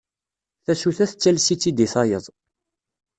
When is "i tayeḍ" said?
1.85-2.25